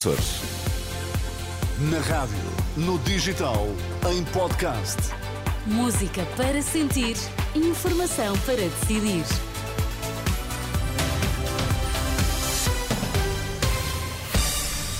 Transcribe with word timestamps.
Açores. 0.00 0.42
Na 1.90 1.98
rádio, 1.98 2.38
no 2.76 3.00
digital, 3.00 3.66
em 4.12 4.22
podcast. 4.26 4.96
Música 5.66 6.24
para 6.36 6.62
sentir, 6.62 7.16
informação 7.52 8.38
para 8.46 8.54
decidir. 8.54 9.24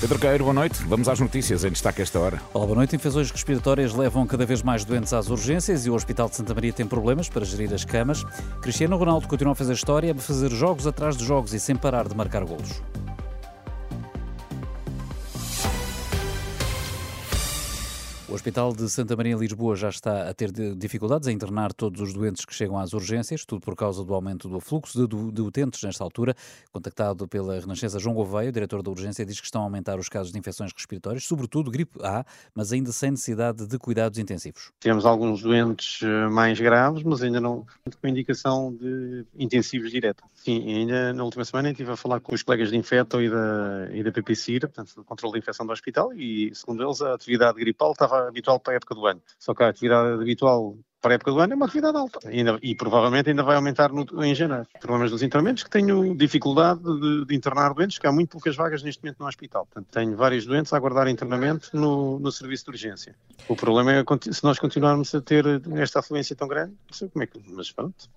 Pedro 0.01 0.19
Queiro, 0.19 0.43
boa 0.43 0.53
noite. 0.53 0.83
Vamos 0.83 1.07
às 1.07 1.21
notícias 1.21 1.63
em 1.63 1.69
destaque 1.69 2.01
esta 2.01 2.19
hora. 2.19 2.41
Olá, 2.53 2.65
boa 2.65 2.75
noite. 2.75 2.93
Infecções 2.93 3.31
respiratórias 3.31 3.93
levam 3.93 4.27
cada 4.27 4.45
vez 4.45 4.61
mais 4.61 4.83
doentes 4.83 5.13
às 5.13 5.29
urgências 5.29 5.85
e 5.85 5.89
o 5.89 5.93
Hospital 5.93 6.27
de 6.27 6.35
Santa 6.35 6.53
Maria 6.53 6.73
tem 6.73 6.85
problemas 6.85 7.29
para 7.29 7.45
gerir 7.45 7.73
as 7.73 7.85
camas. 7.85 8.25
Cristiano 8.61 8.97
Ronaldo 8.97 9.29
continua 9.29 9.53
a 9.53 9.55
fazer 9.55 9.71
história, 9.71 10.11
a 10.11 10.15
fazer 10.15 10.51
jogos 10.51 10.85
atrás 10.85 11.15
de 11.15 11.23
jogos 11.23 11.53
e 11.53 11.59
sem 11.59 11.77
parar 11.77 12.05
de 12.05 12.17
marcar 12.17 12.43
golos. 12.43 12.81
O 18.29 18.35
Hospital 18.35 18.73
de 18.73 18.87
Santa 18.87 19.15
Maria 19.15 19.33
em 19.33 19.39
Lisboa 19.39 19.75
já 19.75 19.89
está 19.89 20.29
a 20.29 20.33
ter 20.35 20.51
dificuldades 20.51 21.27
a 21.27 21.31
internar 21.31 21.73
todos 21.73 21.99
os 21.99 22.13
doentes 22.13 22.45
que 22.45 22.53
chegam 22.53 22.77
às 22.77 22.93
urgências, 22.93 23.43
tudo 23.43 23.59
por 23.59 23.75
causa 23.75 24.05
do 24.05 24.13
aumento 24.13 24.47
do 24.47 24.59
fluxo 24.59 25.07
de, 25.07 25.31
de 25.31 25.41
utentes 25.41 25.81
nesta 25.81 26.03
altura. 26.03 26.35
Contactado 26.71 27.27
pela 27.27 27.59
Renascença, 27.59 27.97
João 27.97 28.13
Gouveia, 28.13 28.51
diretor 28.51 28.83
da 28.83 28.91
urgência, 28.91 29.25
diz 29.25 29.39
que 29.39 29.47
estão 29.47 29.61
a 29.61 29.63
aumentar 29.63 29.97
os 29.97 30.07
casos 30.07 30.31
de 30.31 30.37
infecções 30.37 30.71
respiratórias, 30.71 31.23
sobretudo 31.23 31.71
gripe 31.71 31.97
A, 32.03 32.23
mas 32.53 32.71
ainda 32.71 32.91
sem 32.91 33.09
necessidade 33.09 33.65
de 33.65 33.79
cuidados 33.79 34.19
intensivos. 34.19 34.71
Temos 34.79 35.07
alguns 35.07 35.41
doentes 35.41 35.99
eh, 36.03 36.29
mais 36.29 36.59
graves, 36.59 37.01
mas 37.01 37.23
ainda 37.23 37.41
não 37.41 37.65
com 37.99 38.07
indicação 38.07 38.71
de 38.75 39.25
intensivos 39.39 39.89
diretos. 39.89 40.23
Sim, 40.35 40.71
ainda 40.71 41.13
na 41.13 41.23
última 41.23 41.43
semana 41.43 41.71
estive 41.71 41.93
a 41.93 41.97
falar 41.97 42.19
com 42.19 42.35
os 42.35 42.43
colegas 42.43 42.69
de 42.69 42.77
Infeto 42.77 43.19
e 43.19 43.27
da, 43.27 43.89
e 43.91 44.03
da 44.03 44.11
PPCIR, 44.11 44.61
portanto, 44.61 44.93
do 44.93 45.03
controle 45.03 45.33
de 45.33 45.39
infecção 45.39 45.65
do 45.65 45.73
hospital, 45.73 46.13
e 46.13 46.53
segundo 46.53 46.83
eles 46.83 47.01
a 47.01 47.15
atividade 47.15 47.57
gripal 47.57 47.91
estava 47.91 48.18
habitual 48.27 48.59
para 48.59 48.73
a 48.73 48.75
época 48.77 48.95
do 48.95 49.05
ano. 49.05 49.21
Só 49.37 49.53
que 49.53 49.63
a 49.63 49.69
atividade 49.69 50.21
habitual 50.21 50.77
para 51.01 51.13
a 51.13 51.15
época 51.15 51.31
do 51.31 51.39
ano 51.39 51.53
é 51.53 51.55
uma 51.55 51.65
atividade 51.65 51.97
alta 51.97 52.19
e, 52.25 52.39
ainda, 52.39 52.59
e 52.61 52.75
provavelmente 52.75 53.29
ainda 53.29 53.43
vai 53.43 53.55
aumentar 53.55 53.91
no, 53.91 54.05
em 54.23 54.35
janeiro. 54.35 54.67
Problemas 54.79 55.11
dos 55.11 55.23
internamentos 55.23 55.63
que 55.63 55.69
tenho 55.69 56.15
dificuldade 56.15 56.81
de, 56.81 57.25
de, 57.25 57.35
internar 57.35 57.73
doentes, 57.73 57.97
que 57.97 58.07
há 58.07 58.11
muito 58.11 58.29
poucas 58.29 58.55
vagas 58.55 58.83
neste 58.83 59.01
momento 59.01 59.19
no 59.19 59.27
hospital. 59.27 59.65
Portanto, 59.65 59.91
tenho 59.91 60.15
vários 60.15 60.45
doentes 60.45 60.73
a 60.73 60.77
aguardar 60.77 61.07
internamento 61.07 61.69
no, 61.73 62.19
no 62.19 62.31
serviço 62.31 62.65
de 62.65 62.71
urgência. 62.71 63.15
O 63.47 63.55
problema 63.55 63.93
é 63.93 64.03
se 64.31 64.43
nós 64.43 64.59
continuarmos 64.59 65.13
a 65.15 65.21
ter 65.21 65.45
esta 65.77 65.99
afluência 65.99 66.35
tão 66.35 66.47
grande, 66.47 66.71
não 66.71 66.93
sei 66.93 67.07
como 67.09 67.23
é 67.23 67.27
que. 67.27 67.41
Mas 67.47 67.71
pronto. 67.71 68.09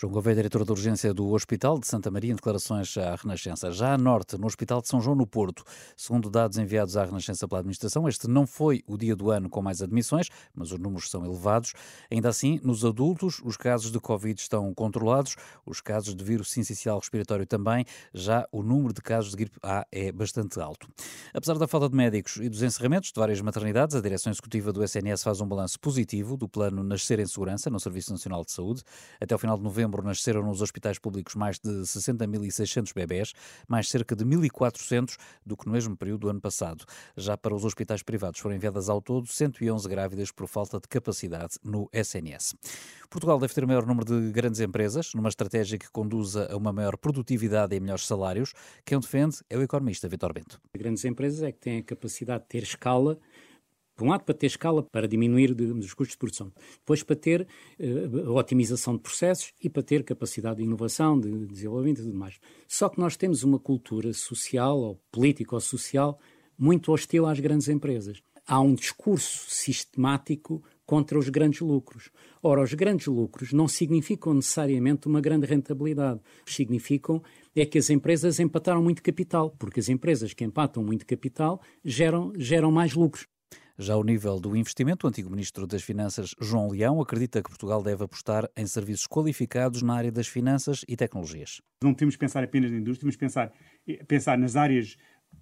João 0.00 0.12
Gouveia, 0.12 0.36
diretor 0.36 0.64
de 0.64 0.70
urgência 0.70 1.12
do 1.12 1.28
Hospital 1.30 1.76
de 1.80 1.88
Santa 1.88 2.08
Maria, 2.08 2.30
em 2.30 2.36
declarações 2.36 2.96
à 2.96 3.16
Renascença. 3.16 3.72
Já 3.72 3.94
a 3.94 3.98
norte, 3.98 4.38
no 4.38 4.46
Hospital 4.46 4.80
de 4.80 4.86
São 4.86 5.00
João 5.00 5.16
no 5.16 5.26
Porto, 5.26 5.64
segundo 5.96 6.30
dados 6.30 6.56
enviados 6.56 6.96
à 6.96 7.04
Renascença 7.04 7.48
pela 7.48 7.58
administração, 7.58 8.08
este 8.08 8.28
não 8.28 8.46
foi 8.46 8.84
o 8.86 8.96
dia 8.96 9.16
do 9.16 9.28
ano 9.28 9.50
com 9.50 9.60
mais 9.60 9.82
admissões, 9.82 10.28
mas 10.54 10.70
os 10.70 10.78
números 10.78 11.10
são 11.10 11.24
elevados. 11.24 11.72
Ainda 12.12 12.28
assim, 12.28 12.60
nos 12.62 12.84
adultos, 12.84 13.40
os 13.44 13.56
casos 13.56 13.90
de 13.90 13.98
Covid 13.98 14.40
estão 14.40 14.72
controlados, 14.72 15.34
os 15.66 15.80
casos 15.80 16.14
de 16.14 16.22
vírus 16.22 16.48
sincicial 16.50 17.00
respiratório 17.00 17.44
também, 17.44 17.84
já 18.14 18.46
o 18.52 18.62
número 18.62 18.94
de 18.94 19.00
casos 19.00 19.32
de 19.32 19.36
gripe 19.38 19.58
A 19.64 19.84
é 19.90 20.12
bastante 20.12 20.60
alto. 20.60 20.88
Apesar 21.34 21.58
da 21.58 21.66
falta 21.66 21.88
de 21.88 21.96
médicos 21.96 22.36
e 22.36 22.48
dos 22.48 22.62
encerramentos 22.62 23.10
de 23.10 23.18
várias 23.18 23.40
maternidades, 23.40 23.96
a 23.96 24.00
direção 24.00 24.30
executiva 24.30 24.72
do 24.72 24.84
SNS 24.84 25.24
faz 25.24 25.40
um 25.40 25.46
balanço 25.48 25.80
positivo 25.80 26.36
do 26.36 26.48
plano 26.48 26.84
Nascer 26.84 27.18
em 27.18 27.26
Segurança 27.26 27.68
no 27.68 27.80
Serviço 27.80 28.12
Nacional 28.12 28.44
de 28.44 28.52
Saúde. 28.52 28.82
Até 29.20 29.34
o 29.34 29.38
final 29.38 29.47
de 29.56 29.62
novembro, 29.62 30.02
nasceram 30.02 30.42
nos 30.42 30.60
hospitais 30.60 30.98
públicos 30.98 31.34
mais 31.34 31.58
de 31.58 31.70
60.600 31.70 32.92
bebés, 32.94 33.32
mais 33.66 33.88
cerca 33.88 34.14
de 34.14 34.24
1.400 34.24 35.16
do 35.44 35.56
que 35.56 35.66
no 35.66 35.72
mesmo 35.72 35.96
período 35.96 36.20
do 36.20 36.28
ano 36.28 36.40
passado. 36.40 36.84
Já 37.16 37.36
para 37.36 37.54
os 37.54 37.64
hospitais 37.64 38.02
privados 38.02 38.40
foram 38.40 38.56
enviadas 38.56 38.88
ao 38.88 39.00
todo 39.00 39.26
111 39.26 39.88
grávidas 39.88 40.30
por 40.30 40.46
falta 40.46 40.78
de 40.80 40.88
capacidade 40.88 41.54
no 41.62 41.88
SNS. 41.92 42.54
Portugal 43.08 43.38
deve 43.38 43.54
ter 43.54 43.66
maior 43.66 43.86
número 43.86 44.04
de 44.04 44.30
grandes 44.32 44.60
empresas, 44.60 45.14
numa 45.14 45.28
estratégia 45.28 45.78
que 45.78 45.90
conduza 45.90 46.48
a 46.52 46.56
uma 46.56 46.72
maior 46.72 46.96
produtividade 46.96 47.74
e 47.74 47.80
melhores 47.80 48.06
salários. 48.06 48.52
Quem 48.84 48.98
o 48.98 49.00
defende 49.00 49.38
é 49.48 49.56
o 49.56 49.62
economista 49.62 50.08
Vitor 50.08 50.32
Bento. 50.32 50.60
Grandes 50.76 51.04
empresas 51.04 51.42
é 51.42 51.52
que 51.52 51.58
têm 51.58 51.78
a 51.78 51.82
capacidade 51.82 52.42
de 52.42 52.48
ter 52.48 52.62
escala 52.62 53.18
por 53.98 54.06
um 54.06 54.10
lado, 54.10 54.22
para 54.22 54.34
ter 54.34 54.46
escala, 54.46 54.84
para 54.84 55.08
diminuir 55.08 55.52
digamos, 55.52 55.84
os 55.84 55.92
custos 55.92 56.14
de 56.14 56.18
produção. 56.18 56.52
Depois, 56.78 57.02
para 57.02 57.16
ter 57.16 57.46
uh, 57.80 58.30
otimização 58.30 58.94
de 58.94 59.02
processos 59.02 59.52
e 59.60 59.68
para 59.68 59.82
ter 59.82 60.04
capacidade 60.04 60.58
de 60.58 60.62
inovação, 60.62 61.18
de, 61.18 61.28
de 61.30 61.46
desenvolvimento 61.46 62.00
e 62.00 62.04
tudo 62.04 62.16
mais. 62.16 62.38
Só 62.68 62.88
que 62.88 63.00
nós 63.00 63.16
temos 63.16 63.42
uma 63.42 63.58
cultura 63.58 64.12
social, 64.12 64.78
ou 64.78 65.00
política 65.10 65.56
ou 65.56 65.60
social, 65.60 66.20
muito 66.56 66.92
hostil 66.92 67.26
às 67.26 67.40
grandes 67.40 67.68
empresas. 67.68 68.22
Há 68.46 68.60
um 68.60 68.72
discurso 68.72 69.50
sistemático 69.50 70.62
contra 70.86 71.18
os 71.18 71.28
grandes 71.28 71.60
lucros. 71.60 72.08
Ora, 72.40 72.62
os 72.62 72.72
grandes 72.74 73.08
lucros 73.08 73.52
não 73.52 73.66
significam 73.66 74.32
necessariamente 74.32 75.08
uma 75.08 75.20
grande 75.20 75.44
rentabilidade. 75.44 76.20
Significam 76.46 77.20
é 77.54 77.66
que 77.66 77.78
as 77.78 77.90
empresas 77.90 78.38
empataram 78.38 78.80
muito 78.80 79.02
capital, 79.02 79.50
porque 79.58 79.80
as 79.80 79.88
empresas 79.88 80.32
que 80.32 80.44
empatam 80.44 80.84
muito 80.84 81.04
capital 81.04 81.60
geram, 81.84 82.32
geram 82.36 82.70
mais 82.70 82.94
lucros. 82.94 83.26
Já 83.80 83.94
ao 83.94 84.02
nível 84.02 84.40
do 84.40 84.56
investimento, 84.56 85.06
o 85.06 85.08
antigo 85.08 85.30
Ministro 85.30 85.64
das 85.64 85.84
Finanças, 85.84 86.34
João 86.40 86.68
Leão, 86.68 87.00
acredita 87.00 87.40
que 87.40 87.48
Portugal 87.48 87.80
deve 87.80 88.02
apostar 88.02 88.50
em 88.56 88.66
serviços 88.66 89.06
qualificados 89.06 89.82
na 89.82 89.94
área 89.94 90.10
das 90.10 90.26
finanças 90.26 90.84
e 90.88 90.96
tecnologias. 90.96 91.60
Não 91.80 91.94
temos 91.94 92.16
que 92.16 92.18
pensar 92.18 92.42
apenas 92.42 92.72
na 92.72 92.78
indústria, 92.78 93.02
temos 93.02 93.14
que 93.14 93.20
pensar, 93.20 93.52
pensar 94.08 94.36
nas 94.36 94.56
áreas 94.56 94.96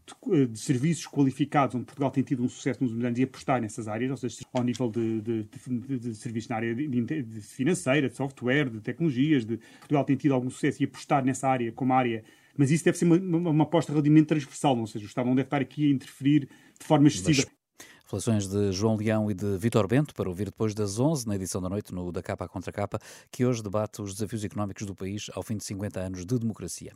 de, 0.07 0.43
eh, 0.43 0.45
de, 0.45 0.59
serviços 0.59 1.07
qualificados, 1.07 1.75
onde 1.75 1.87
Portugal 1.87 2.11
tem 2.11 2.23
tido 2.23 2.45
um 2.45 2.49
sucesso 2.49 2.83
nos 2.83 2.91
últimos 2.91 3.07
anos, 3.07 3.19
e 3.19 3.23
apostar 3.23 3.59
nessas 3.59 3.89
áreas, 3.89 4.11
ou 4.11 4.17
seja, 4.19 4.37
ao 4.53 4.63
nível 4.63 4.91
de, 4.91 5.23
de, 5.23 5.99
de 5.99 6.15
serviços 6.15 6.51
na 6.51 6.57
área 6.57 6.75
de, 6.75 7.41
financeira, 7.41 8.07
de 8.07 8.17
software, 8.17 8.69
de 8.69 8.83
tecnologias, 8.83 9.47
de, 9.47 9.57
Portugal 9.79 10.05
tem 10.05 10.15
tido 10.15 10.35
algum 10.35 10.51
sucesso 10.51 10.83
e 10.83 10.85
apostar 10.85 11.25
nessa 11.25 11.49
área 11.49 11.73
como 11.73 11.95
área 11.95 12.23
mas 12.59 12.71
isso 12.71 12.85
deve 12.85 12.97
ser 12.97 13.05
uma, 13.05 13.17
uma, 13.17 13.51
uma 13.51 13.65
aposta 13.65 13.93
relativamente 13.93 14.29
transversal, 14.29 14.79
ou 14.79 14.87
seja, 14.87 15.05
o 15.05 15.09
Estado 15.09 15.27
não 15.27 15.35
deve 15.35 15.47
estar 15.47 15.61
aqui 15.61 15.89
a 15.89 15.91
interferir 15.91 16.49
de 16.79 16.87
forma 16.87 17.07
excessiva. 17.07 17.47
Reflexões 18.07 18.47
de 18.47 18.71
João 18.71 18.95
Leão 18.95 19.29
e 19.29 19.35
de 19.35 19.59
Vitor 19.59 19.89
Bento 19.89 20.15
para 20.15 20.29
ouvir 20.29 20.45
depois 20.45 20.73
das 20.73 21.01
11 21.01 21.27
na 21.27 21.35
edição 21.35 21.61
da 21.61 21.69
noite 21.69 21.93
no 21.93 22.13
Da 22.13 22.23
Capa 22.23 22.45
à 22.45 22.49
Contra 22.49 22.71
Capa, 22.71 23.01
que 23.33 23.45
hoje 23.45 23.65
debate 23.65 24.01
os 24.01 24.15
desafios 24.15 24.45
económicos 24.45 24.87
do 24.87 24.95
país 24.95 25.29
ao 25.35 25.43
fim 25.43 25.57
de 25.57 25.65
50 25.65 25.99
anos 25.99 26.25
de 26.25 26.39
democracia. 26.39 26.93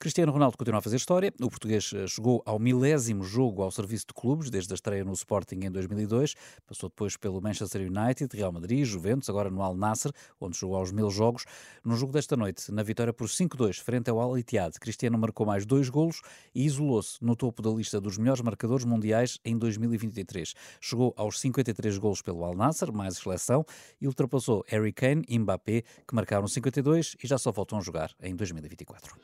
Cristiano 0.00 0.30
Ronaldo 0.30 0.56
continua 0.56 0.78
a 0.78 0.80
fazer 0.80 0.94
história. 0.94 1.32
O 1.40 1.50
português 1.50 1.92
eh, 1.92 2.06
chegou 2.06 2.40
ao 2.46 2.56
milésimo 2.56 3.24
jogo 3.24 3.62
ao 3.62 3.70
serviço 3.72 4.06
de 4.06 4.14
clubes, 4.14 4.48
desde 4.48 4.72
a 4.72 4.76
estreia 4.76 5.04
no 5.04 5.12
Sporting 5.12 5.58
em 5.64 5.70
2002. 5.72 6.34
Passou 6.64 6.88
depois 6.88 7.16
pelo 7.16 7.42
Manchester 7.42 7.82
United, 7.82 8.36
Real 8.36 8.52
Madrid, 8.52 8.84
Juventus, 8.84 9.28
agora 9.28 9.50
no 9.50 9.60
Al 9.60 9.74
Nasser, 9.74 10.12
onde 10.40 10.56
jogou 10.56 10.76
aos 10.76 10.92
mil 10.92 11.10
jogos. 11.10 11.46
No 11.84 11.96
jogo 11.96 12.12
desta 12.12 12.36
noite, 12.36 12.70
na 12.70 12.84
vitória 12.84 13.12
por 13.12 13.26
5-2 13.26 13.80
frente 13.80 14.08
ao 14.08 14.20
Al 14.20 14.38
Ittihad, 14.38 14.78
Cristiano 14.78 15.18
marcou 15.18 15.44
mais 15.44 15.66
dois 15.66 15.88
golos 15.88 16.20
e 16.54 16.64
isolou-se 16.64 17.18
no 17.20 17.34
topo 17.34 17.60
da 17.60 17.70
lista 17.70 18.00
dos 18.00 18.18
melhores 18.18 18.40
marcadores 18.40 18.84
mundiais 18.84 19.40
em 19.44 19.58
2023. 19.58 20.47
Chegou 20.80 21.14
aos 21.16 21.40
53 21.40 21.98
golos 21.98 22.22
pelo 22.22 22.44
Al 22.44 22.54
Nasser, 22.54 22.92
mais 22.92 23.16
seleção, 23.16 23.64
e 24.00 24.06
ultrapassou 24.06 24.64
Harry 24.68 24.92
Kane 24.92 25.24
e 25.28 25.38
Mbappé, 25.38 25.82
que 26.06 26.14
marcaram 26.14 26.46
52 26.46 27.16
e 27.22 27.26
já 27.26 27.38
só 27.38 27.50
voltam 27.50 27.78
a 27.78 27.80
jogar 27.80 28.14
em 28.22 28.34
2024. 28.34 29.16